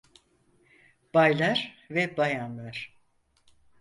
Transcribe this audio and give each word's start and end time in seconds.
Baylar 1.13 1.75
ve 1.91 2.17
bayanlar. 2.17 2.97